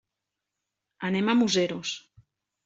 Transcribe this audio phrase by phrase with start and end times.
[1.09, 1.93] Anem a Museros.